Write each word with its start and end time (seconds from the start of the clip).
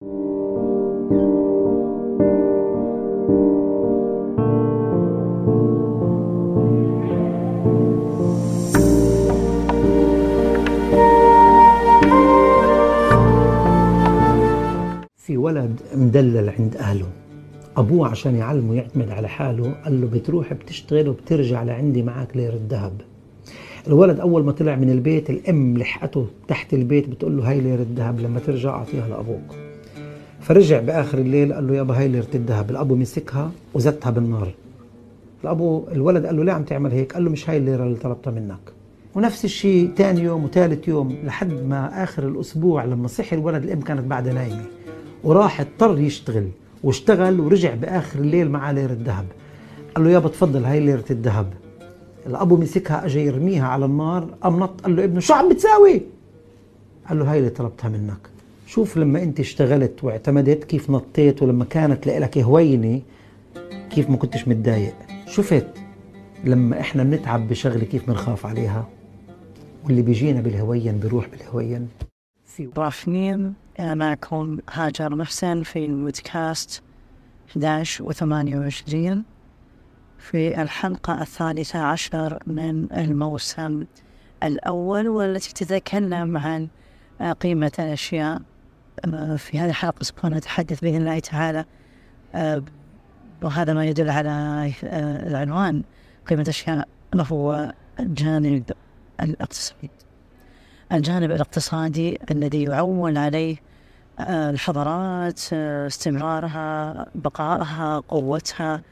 في 0.00 0.08
ولد 0.08 0.16
مدلل 15.94 16.48
عند 16.48 16.76
أهله. 16.76 17.06
أبوه 17.76 18.08
عشان 18.08 18.34
يعلمه 18.34 18.74
يعتمد 18.74 19.10
على 19.10 19.28
حاله 19.28 19.72
قال 19.84 20.00
له 20.00 20.06
بتروح 20.06 20.52
بتشتغل 20.52 21.08
وبترجع 21.08 21.62
لعندي 21.62 22.02
معك 22.02 22.36
ليرة 22.36 22.60
ذهب 22.68 23.00
الولد 23.86 24.20
أول 24.20 24.44
ما 24.44 24.52
طلع 24.52 24.76
من 24.76 24.90
البيت 24.90 25.30
الأم 25.30 25.78
لحقته 25.78 26.26
تحت 26.48 26.74
البيت 26.74 27.08
بتقول 27.08 27.36
له 27.36 27.50
هاي 27.50 27.60
ليرة 27.60 27.86
ذهب 27.96 28.20
لما 28.20 28.40
ترجع 28.40 28.70
أعطيها 28.70 29.08
لأبوك. 29.08 29.69
فرجع 30.50 30.80
بآخر 30.80 31.18
الليل 31.18 31.52
قال 31.52 31.66
له 31.66 31.74
يابا 31.74 31.98
هاي 31.98 32.08
ليرة 32.08 32.26
الذهب 32.34 32.70
الأبو 32.70 32.94
مسكها 32.94 33.50
وزتها 33.74 34.10
بالنار. 34.10 34.54
الأبو 35.44 35.84
الولد 35.92 36.26
قال 36.26 36.36
له 36.36 36.44
ليه 36.44 36.52
عم 36.52 36.62
تعمل 36.62 36.92
هيك؟ 36.92 37.12
قال 37.12 37.24
له 37.24 37.30
مش 37.30 37.50
هاي 37.50 37.56
الليرة 37.56 37.84
اللي 37.84 37.96
طلبتها 37.96 38.30
منك. 38.30 38.58
ونفس 39.14 39.44
الشيء 39.44 39.90
ثاني 39.96 40.20
يوم 40.20 40.44
وثالث 40.44 40.88
يوم 40.88 41.16
لحد 41.24 41.52
ما 41.52 42.02
آخر 42.02 42.28
الأسبوع 42.28 42.84
لما 42.84 43.08
صحي 43.08 43.36
الولد 43.36 43.62
الأم 43.62 43.80
كانت 43.80 44.00
بعدها 44.00 44.32
نايمة. 44.32 44.64
وراح 45.24 45.60
اضطر 45.60 45.98
يشتغل 45.98 46.48
واشتغل 46.84 47.40
ورجع 47.40 47.74
بآخر 47.74 48.18
الليل 48.18 48.50
معاه 48.50 48.72
ليره 48.72 48.98
ذهب 49.04 49.26
قال 49.94 50.04
له 50.04 50.10
يابا 50.10 50.28
تفضل 50.28 50.64
هاي 50.64 50.80
ليره 50.80 51.04
الذهب. 51.10 51.46
الأبو 52.26 52.56
مسكها 52.56 53.06
اجى 53.06 53.20
يرميها 53.20 53.68
على 53.68 53.84
النار 53.84 54.28
قام 54.42 54.60
نط 54.60 54.80
قال 54.80 54.96
له 54.96 55.04
ابنه 55.04 55.20
شو 55.20 55.34
عم 55.34 55.48
بتساوي؟ 55.48 56.02
قال 57.08 57.18
له 57.18 57.32
هاي 57.32 57.38
اللي 57.38 57.50
طلبتها 57.50 57.88
منك. 57.88 58.30
شوف 58.70 58.96
لما 58.96 59.22
انت 59.22 59.40
اشتغلت 59.40 60.04
واعتمدت 60.04 60.64
كيف 60.64 60.90
نطيت 60.90 61.42
ولما 61.42 61.64
كانت 61.64 62.06
لك 62.06 62.38
هوينه 62.38 63.02
كيف 63.90 64.10
ما 64.10 64.16
كنتش 64.16 64.48
متضايق. 64.48 64.94
شفت 65.26 65.66
لما 66.44 66.80
إحنا 66.80 67.02
بنتعب 67.02 67.48
بشغلة 67.48 67.84
كيف 67.84 68.06
بنخاف 68.06 68.46
عليها؟ 68.46 68.88
واللي 69.84 70.02
بيجينا 70.02 70.40
بالهوين 70.40 70.98
بيروح 70.98 71.28
بالهوين 71.28 71.88
رافنين 72.76 73.54
معكم 73.80 74.58
هاجر 74.72 75.14
محسن 75.14 75.62
في 75.62 75.84
البودكاست 75.84 76.82
11 77.50 78.04
و 78.04 78.12
28 78.12 79.24
في 80.18 80.62
الحلقة 80.62 81.22
الثالثة 81.22 81.78
عشر 81.78 82.38
من 82.46 82.92
الموسم 82.92 83.84
الأول 84.42 85.08
والتي 85.08 85.54
تتكلم 85.54 86.36
عن 86.36 86.68
قيمة 87.40 87.72
الأشياء. 87.78 88.42
في 89.36 89.58
هذه 89.58 89.68
الحلقة 89.68 90.02
سوف 90.02 90.26
نتحدث 90.26 90.80
بإذن 90.80 90.96
الله 90.96 91.18
تعالى 91.18 91.64
وهذا 93.42 93.72
ما 93.74 93.84
يدل 93.84 94.10
على 94.10 94.72
العنوان 95.26 95.82
قيمة 96.26 96.42
الأشياء 96.42 96.88
هو 97.16 97.74
الجانب 98.00 98.72
الاقتصادي. 99.20 99.90
الجانب 100.92 101.30
الاقتصادي 101.30 102.18
الذي 102.30 102.62
يعول 102.62 103.18
عليه 103.18 103.56
الحضارات 104.20 105.52
استمرارها 105.52 107.06
بقائها 107.14 107.98
قوتها 107.98 108.82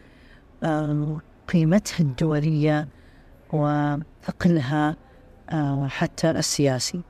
قيمتها 1.49 2.01
الدولية 2.01 2.89
وثقلها 3.53 4.97
حتى 5.89 6.31
السياسي. 6.31 7.03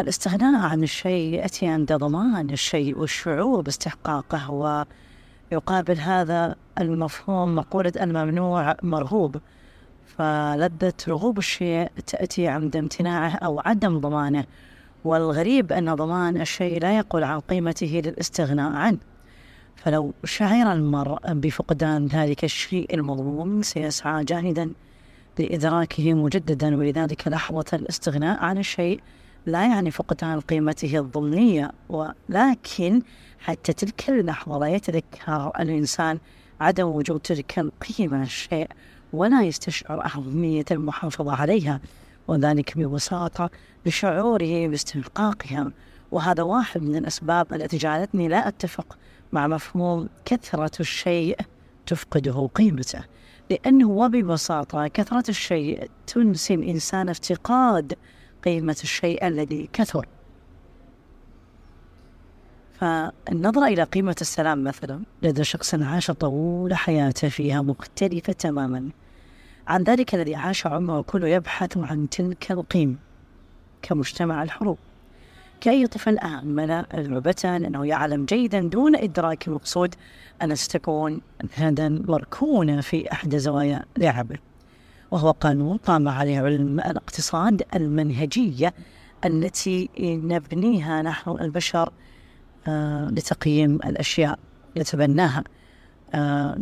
الاستغناء 0.00 0.60
عن 0.60 0.82
الشيء 0.82 1.34
يأتي 1.34 1.66
عند 1.66 1.92
ضمان 1.92 2.50
الشيء 2.50 2.98
والشعور 2.98 3.60
باستحقاقه 3.60 4.50
ويقابل 5.52 5.98
هذا 5.98 6.54
المفهوم 6.78 7.54
مقولة 7.54 7.92
الممنوع 8.00 8.76
مرغوب. 8.82 9.36
فلذة 10.06 10.92
رغوب 11.08 11.38
الشيء 11.38 11.90
تأتي 12.06 12.48
عند 12.48 12.76
امتناعه 12.76 13.30
أو 13.30 13.60
عدم 13.60 13.98
ضمانه. 13.98 14.44
والغريب 15.04 15.72
أن 15.72 15.94
ضمان 15.94 16.40
الشيء 16.40 16.80
لا 16.80 16.96
يقول 16.98 17.24
عن 17.24 17.40
قيمته 17.40 18.02
للاستغناء 18.04 18.72
عنه. 18.72 18.98
فلو 19.76 20.12
شعر 20.24 20.72
المرء 20.72 21.32
بفقدان 21.32 22.06
ذلك 22.06 22.44
الشيء 22.44 22.94
المضمون 22.94 23.62
سيسعى 23.62 24.24
جاهدا 24.24 24.70
لإدراكه 25.38 26.14
مجددا. 26.14 26.76
ولذلك 26.76 27.28
لحظة 27.28 27.64
الاستغناء 27.72 28.38
عن 28.38 28.58
الشيء 28.58 29.00
لا 29.46 29.66
يعني 29.66 29.90
فقدان 29.90 30.40
قيمته 30.40 30.98
الضمنية 30.98 31.70
ولكن 31.88 33.02
حتى 33.38 33.72
تلك 33.72 34.10
اللحظة 34.10 34.58
لا 34.58 34.66
يتذكر 34.66 35.52
الإنسان 35.60 36.18
عدم 36.60 36.86
وجود 36.86 37.20
تلك 37.20 37.58
القيمة 37.58 38.22
الشيء 38.22 38.68
ولا 39.12 39.42
يستشعر 39.42 40.04
أهمية 40.04 40.64
المحافظة 40.70 41.32
عليها 41.32 41.80
وذلك 42.28 42.78
ببساطة 42.78 43.50
بشعوره 43.86 44.68
باستحقاقها 44.68 45.72
وهذا 46.10 46.42
واحد 46.42 46.82
من 46.82 46.96
الأسباب 46.96 47.54
التي 47.54 47.76
جعلتني 47.76 48.28
لا 48.28 48.48
أتفق 48.48 48.98
مع 49.32 49.46
مفهوم 49.46 50.08
كثرة 50.24 50.80
الشيء 50.80 51.36
تفقده 51.86 52.48
قيمته. 52.54 53.00
لأنه 53.50 53.90
وببساطة 53.90 54.86
كثرة 54.86 55.24
الشيء 55.28 55.90
تنسي 56.06 56.54
الإنسان 56.54 57.08
افتقاد 57.08 57.94
قيمة 58.46 58.76
الشيء 58.82 59.26
الذي 59.26 59.68
كثر. 59.72 60.06
فالنظرة 62.80 63.66
إلى 63.66 63.82
قيمة 63.82 64.16
السلام 64.20 64.64
مثلا 64.64 65.02
لدى 65.22 65.44
شخص 65.44 65.74
عاش 65.74 66.10
طول 66.10 66.74
حياته 66.74 67.28
فيها 67.28 67.62
مختلفة 67.62 68.32
تماما 68.32 68.90
عن 69.68 69.82
ذلك 69.82 70.14
الذي 70.14 70.34
عاش 70.34 70.66
عمره 70.66 71.00
كله 71.00 71.28
يبحث 71.28 71.76
عن 71.76 72.08
تلك 72.08 72.52
القيمة 72.52 72.94
كمجتمع 73.82 74.42
الحروب. 74.42 74.78
كأي 75.60 75.86
طفل 75.86 76.18
آمن 76.18 76.84
لعبة 76.94 77.34
أنه 77.44 77.86
يعلم 77.86 78.24
جيدا 78.24 78.60
دون 78.60 78.96
إدراك 78.96 79.48
المقصود 79.48 79.94
أن 80.42 80.54
ستكون 80.54 81.20
هذا 81.54 81.88
مركونة 81.88 82.80
في 82.80 83.12
أحد 83.12 83.36
زوايا 83.36 83.84
لعبه. 83.98 84.38
وهو 85.10 85.30
قانون 85.30 85.76
قام 85.76 86.08
عليه 86.08 86.40
علم 86.40 86.80
الاقتصاد 86.80 87.62
المنهجية 87.74 88.74
التي 89.24 89.90
نبنيها 90.00 91.02
نحن 91.02 91.30
البشر 91.30 91.92
آه 92.68 93.08
لتقييم 93.08 93.74
الأشياء 93.74 94.38
نتبناها 94.76 95.44
آه 96.14 96.58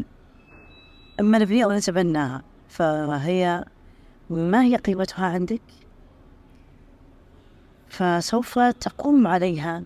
أما 1.21 1.39
نبنيها 1.39 1.65
أو 1.65 1.73
نتبناها 1.73 2.43
فهي 2.69 3.65
ما 4.31 4.63
هي 4.63 4.77
قيمتها 4.77 5.27
عندك؟ 5.27 5.63
فسوف 7.89 8.59
تقوم 8.59 9.27
عليها 9.27 9.83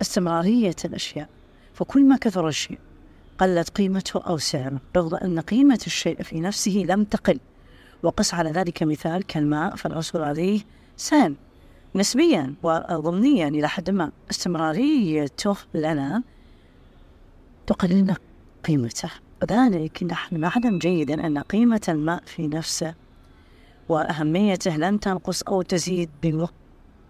استمرارية 0.00 0.76
الأشياء. 0.84 1.28
فكل 1.74 2.04
ما 2.04 2.16
كثر 2.16 2.48
الشيء 2.48 2.78
قلت 3.40 3.68
قيمته 3.68 4.20
أو 4.20 4.38
سعره 4.38 4.80
رغم 4.96 5.14
أن 5.16 5.40
قيمة 5.40 5.80
الشيء 5.86 6.22
في 6.22 6.40
نفسه 6.40 6.84
لم 6.88 7.04
تقل. 7.04 7.40
وقس 8.02 8.34
على 8.34 8.50
ذلك 8.50 8.82
مثال 8.82 9.22
كالماء 9.26 9.76
فالعصر 9.76 10.22
عليه 10.22 10.60
سام. 10.96 11.36
نسبيا 11.94 12.54
وضمنيا 12.62 13.48
إلى 13.48 13.68
حد 13.68 13.90
ما 13.90 14.12
استمراريته 14.30 15.56
لنا 15.74 16.22
تقلل 17.66 18.14
قيمته. 18.64 19.10
وذلك 19.42 20.02
نحن 20.02 20.40
نعلم 20.40 20.78
جيدا 20.78 21.26
أن 21.26 21.38
قيمة 21.38 21.82
الماء 21.88 22.22
في 22.26 22.46
نفسه 22.46 22.94
وأهميته 23.88 24.76
لن 24.76 25.00
تنقص 25.00 25.42
أو 25.42 25.62
تزيد 25.62 26.10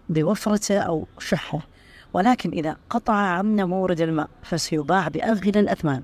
بوفرته 0.09 0.79
أو 0.79 1.07
شحة. 1.19 1.59
ولكن 2.13 2.51
إذا 2.51 2.77
قطع 2.89 3.13
عنا 3.13 3.65
مورد 3.65 4.01
الماء 4.01 4.29
فسيباع 4.43 5.07
بأغلى 5.07 5.59
الأثمان 5.59 6.01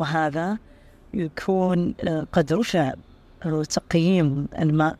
وهذا 0.00 0.58
يكون 1.14 1.94
قد 2.32 2.52
رفع 2.52 2.94
تقييم 3.68 4.48
الماء 4.58 4.96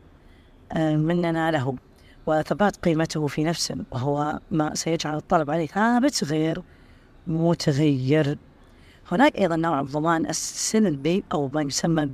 مننا 0.77 1.51
له 1.51 1.75
وثبات 2.25 2.75
قيمته 2.75 3.27
في 3.27 3.43
نفسه 3.43 3.75
وهو 3.91 4.39
ما 4.51 4.75
سيجعل 4.75 5.17
الطلب 5.17 5.51
عليه 5.51 5.67
ثابت 5.67 6.23
غير 6.23 6.63
متغير. 7.27 8.37
هناك 9.11 9.37
أيضا 9.37 9.55
نوع 9.55 9.81
الضمان 9.81 10.25
السلبي 10.25 11.23
أو 11.33 11.49
ما 11.53 11.61
يسمى 11.61 12.05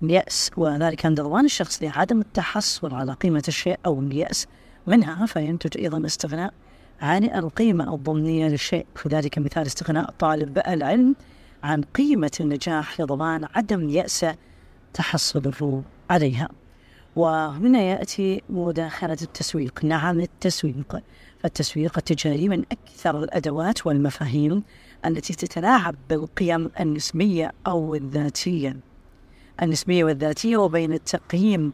باليأس 0.00 0.50
وذلك 0.56 1.06
عند 1.06 1.20
ضمان 1.20 1.44
الشخص 1.44 1.82
لعدم 1.82 2.20
التحصل 2.20 2.94
على 2.94 3.12
قيمة 3.12 3.44
الشيء 3.48 3.78
أو 3.86 4.00
اليأس 4.00 4.46
منها 4.86 5.26
فينتج 5.26 5.80
أيضا 5.80 6.06
استغناء 6.06 6.54
عن 7.00 7.24
القيمة 7.24 7.94
الضمنية 7.94 8.48
للشيء. 8.48 8.86
في 8.94 9.08
ذلك 9.08 9.38
مثال 9.38 9.66
استغناء 9.66 10.14
طالب 10.18 10.58
العلم 10.58 11.14
عن 11.66 11.82
قيمة 11.82 12.30
النجاح 12.40 13.00
لضمان 13.00 13.48
عدم 13.54 13.88
يأس 13.88 14.26
تحصله 14.94 15.82
عليها. 16.10 16.48
وهنا 17.16 17.82
يأتي 17.82 18.42
مداخلة 18.50 19.16
التسويق. 19.22 19.84
نعم 19.84 20.20
التسويق. 20.20 21.02
فالتسويق 21.38 21.98
التجاري 21.98 22.48
من 22.48 22.64
أكثر 22.72 23.24
الأدوات 23.24 23.86
والمفاهيم 23.86 24.62
التي 25.06 25.34
تتلاعب 25.34 25.94
بالقيم 26.10 26.70
النسبية 26.80 27.52
أو 27.66 27.94
الذاتية. 27.94 28.76
النسبية 29.62 30.04
والذاتية 30.04 30.56
وبين 30.56 30.92
التقييم 30.92 31.72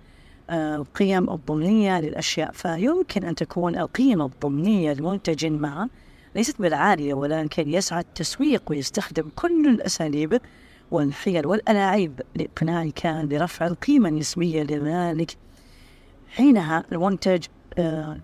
آه، 0.51 0.77
القيم 0.77 1.31
الضمنية 1.31 2.01
للأشياء. 2.01 2.53
فيمكن 2.53 3.25
أن 3.25 3.35
تكون 3.35 3.79
القيمة 3.79 4.27
الضمنية 4.27 4.93
لمنتج 4.93 5.47
ما 5.47 5.89
ليست 6.35 6.63
بالعالية 6.63 7.15
ولكن 7.15 7.69
يسعى 7.69 8.01
التسويق 8.01 8.63
ويستخدم 8.71 9.29
كل 9.37 9.69
الأساليب 9.69 10.41
والحيل 10.91 11.47
والألاعيب 11.47 12.21
لإقناعك 12.35 13.07
برفع 13.07 13.67
القيمة 13.67 14.09
النسبية 14.09 14.63
لذلك. 14.63 15.37
حينها 16.29 16.85
المنتج 16.93 17.45
آه 17.79 18.19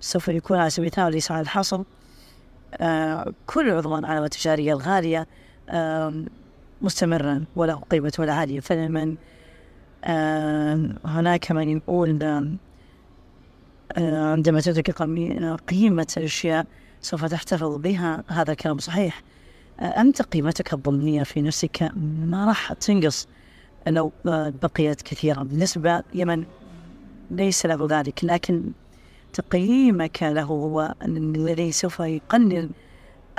سوف 0.00 0.28
يكون 0.28 0.58
على 0.58 0.70
سبيل 0.70 0.86
المثال 0.88 1.12
ليس 1.12 1.30
على 1.30 1.40
الحصر. 1.40 1.82
آه 2.74 3.32
كل 3.46 3.70
عضوان 3.70 4.04
على 4.04 4.24
التجارية 4.24 4.72
الغالية 4.72 5.26
آه 5.68 6.24
مستمرا 6.82 7.44
وله 7.56 7.74
قيمته 7.74 8.24
العالية 8.24 8.60
فلمن 8.60 9.16
آه 10.04 10.90
هناك 11.04 11.52
من 11.52 11.68
يقول 11.76 12.22
آه 12.22 12.56
عندما 14.32 14.60
تدرك 14.60 14.90
قيمة 15.68 16.06
الأشياء 16.16 16.66
سوف 17.06 17.24
تحتفظ 17.24 17.76
بها. 17.76 18.24
هذا 18.28 18.54
كلام 18.54 18.78
صحيح. 18.78 19.22
آه 19.80 20.00
أنت 20.00 20.22
قيمتك 20.22 20.72
الضمنية 20.72 21.22
في 21.22 21.42
نفسك 21.42 21.90
ما 22.26 22.46
راح 22.46 22.72
تنقص. 22.72 23.28
لو 23.86 24.12
بقيت 24.62 25.02
كثيرا. 25.02 25.42
بالنسبة 25.42 26.02
يمن 26.14 26.44
ليس 27.30 27.66
له 27.66 27.86
ذلك 27.90 28.24
لكن 28.24 28.62
تقييمك 29.32 30.22
له 30.22 30.42
هو 30.42 30.94
الذي 31.02 31.72
سوف 31.72 32.00
يقلل 32.00 32.70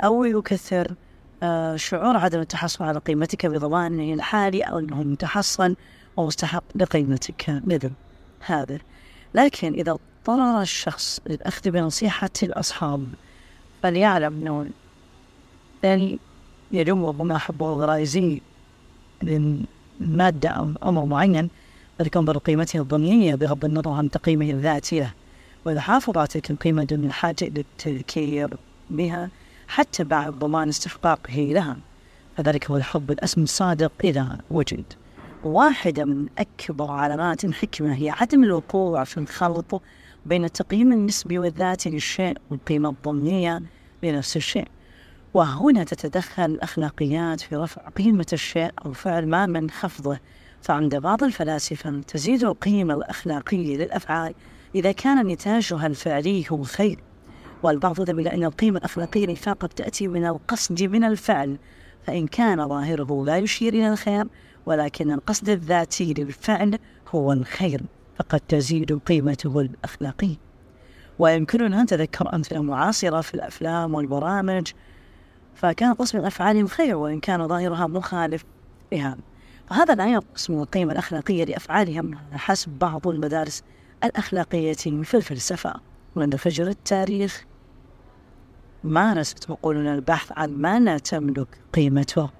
أو 0.00 0.24
يكثر 0.24 0.94
آه، 1.42 1.76
شعور 1.76 2.16
عدم 2.16 2.40
التحصل 2.40 2.84
على 2.84 2.98
قيمتك 2.98 3.46
بضمانه 3.46 4.14
الحالي 4.14 4.62
أو 4.62 4.78
أنه 4.78 5.02
متحصن 5.02 5.74
ومستحق 6.16 6.64
لقيمتك 6.74 7.60
مثل 7.66 7.90
هذا. 8.46 8.78
لكن 9.34 9.72
إذا 9.72 9.92
اضطر 9.92 10.62
الشخص 10.62 11.20
للأخذ 11.26 11.70
بنصيحة 11.70 12.30
الأصحاب 12.42 13.06
فليعلم 13.82 14.40
أنه 14.40 14.66
لن 15.84 16.18
يجم 16.72 17.12
بما 17.12 17.38
حبه 17.38 17.72
الغرائزي 17.72 18.40
للمادة 19.22 20.48
أو 20.48 20.72
أمر 20.82 21.04
معين. 21.04 21.50
بل 21.98 22.06
يكون 22.06 22.24
بالقيمته 22.24 22.80
الضمنية 22.80 23.34
بغض 23.34 23.64
النظر 23.64 23.90
عن 23.90 24.10
تقييمه 24.10 24.50
الذاتي 24.50 25.00
له 25.00 25.12
وإذا 25.64 25.80
حافظت 25.80 26.32
تلك 26.32 26.50
القيمة 26.50 26.84
دون 26.84 27.04
الحاجة 27.04 27.44
إلى 27.44 27.60
التذكير 27.60 28.56
بها 28.90 29.30
حتى 29.68 30.04
بعد 30.04 30.32
ضمان 30.32 30.68
استحقاقه 30.68 31.36
لها. 31.36 31.76
فذلك 32.36 32.70
هو 32.70 32.76
الحب 32.76 33.10
الأسم 33.10 33.42
الصادق 33.42 33.92
إذا 34.04 34.38
وجد. 34.50 34.84
واحدة 35.44 36.04
من 36.04 36.26
أكبر 36.38 36.90
علامات 36.90 37.44
الحكمة 37.44 37.94
هي 37.94 38.10
عدم 38.10 38.44
الوقوع 38.44 39.04
في 39.04 39.18
الخلط 39.18 39.82
بين 40.28 40.44
التقييم 40.44 40.92
النسبي 40.92 41.38
والذاتي 41.38 41.90
للشيء 41.90 42.36
والقيمة 42.50 42.88
الضمنية 42.88 43.62
لنفس 44.02 44.36
الشيء. 44.36 44.68
وهنا 45.34 45.84
تتدخل 45.84 46.44
الأخلاقيات 46.44 47.40
في 47.40 47.56
رفع 47.56 47.88
قيمة 47.88 48.26
الشيء 48.32 48.70
أو 48.84 48.92
فعل 48.92 49.28
ما 49.28 49.46
من 49.46 49.70
خفضه 49.70 50.18
فعند 50.62 50.96
بعض 50.96 51.24
الفلاسفة 51.24 52.00
تزيد 52.00 52.44
القيمة 52.44 52.94
الأخلاقية 52.94 53.76
للأفعال 53.76 54.34
إذا 54.74 54.92
كان 54.92 55.26
نتاجها 55.26 55.86
الفعلي 55.86 56.44
هو 56.50 56.62
خير 56.62 56.98
والبعض 57.62 58.00
ذهب 58.00 58.18
إلى 58.18 58.32
أن 58.32 58.44
القيمة 58.44 58.78
الأخلاقية 58.78 59.34
فقط 59.34 59.72
تأتي 59.72 60.08
من 60.08 60.26
القصد 60.26 60.82
من 60.82 61.04
الفعل 61.04 61.58
فإن 62.06 62.26
كان 62.26 62.68
ظاهره 62.68 63.24
لا 63.26 63.38
يشير 63.38 63.74
إلى 63.74 63.88
الخير 63.88 64.24
ولكن 64.66 65.10
القصد 65.10 65.48
الذاتي 65.48 66.14
للفعل 66.14 66.78
هو 67.08 67.32
الخير. 67.32 67.82
فقد 68.18 68.40
تزيد 68.40 68.98
قيمته 68.98 69.60
الأخلاقية 69.60 70.36
ويمكننا 71.18 71.76
أن 71.76 71.82
نتذكر 71.82 72.34
أمثلة 72.34 72.62
معاصرة 72.62 73.20
في 73.20 73.34
الأفلام 73.34 73.94
والبرامج 73.94 74.72
فكان 75.54 75.94
قسم 75.94 76.18
الأفعال 76.18 76.70
خير 76.70 76.96
وإن 76.96 77.20
كان 77.20 77.48
ظاهرها 77.48 77.86
مخالف 77.86 78.44
لهذا 78.92 79.18
فهذا 79.70 79.94
لا 79.94 80.06
ينقص 80.06 80.50
من 80.50 80.60
القيمة 80.60 80.92
الأخلاقية 80.92 81.44
لأفعالهم 81.44 82.18
حسب 82.32 82.70
بعض 82.78 83.08
المدارس 83.08 83.62
الأخلاقية 84.04 84.72
في 85.02 85.14
الفلسفة. 85.14 85.74
وعند 86.16 86.36
فجر 86.36 86.68
التاريخ 86.68 87.44
مارست 88.84 89.50
عقولنا 89.50 89.94
البحث 89.94 90.32
عن 90.36 90.50
ما 90.50 90.80
لا 90.80 90.98
تملك 90.98 91.48
قيمته 91.74 92.30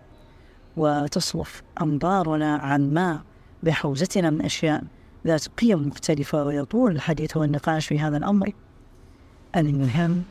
وتصرف 0.76 1.62
أنظارنا 1.82 2.56
عن 2.56 2.94
ما 2.94 3.22
بحوزتنا 3.62 4.30
من 4.30 4.42
أشياء. 4.42 4.82
ذات 5.26 5.48
قيم 5.48 5.88
مختلفة 5.88 6.44
ويطول 6.44 6.92
الحديث 6.92 7.36
والنقاش 7.36 7.86
في 7.86 7.98
هذا 7.98 8.16
الأمر. 8.16 8.52
المهم 9.56 10.22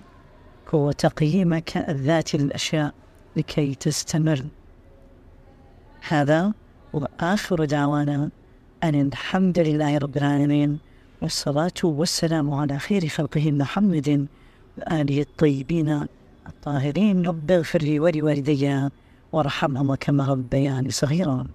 هو 0.73 0.91
تقييمك 0.91 1.77
الذاتي 1.77 2.37
للأشياء 2.37 2.93
لكي 3.35 3.75
تستمر. 3.75 4.45
هذا 6.07 6.53
وآخر 6.93 7.65
دعوانا 7.65 8.29
أن 8.83 9.07
الحمد 9.07 9.59
لله 9.59 9.97
رب 9.97 10.17
العالمين 10.17 10.79
والصلاة 11.21 11.71
والسلام 11.83 12.53
على 12.53 12.79
خير 12.79 13.07
خلقه 13.07 13.51
محمد 13.51 14.27
وآله 14.77 15.21
الطيبين 15.21 16.07
الطاهرين. 16.47 17.27
رب 17.27 17.51
اغفر 17.51 17.79
لي 17.79 17.99
ولوالدي 17.99 18.89
وارحمهما 19.31 19.95
كما 19.95 20.25
ربياني 20.25 20.89
صغيرا. 20.89 21.47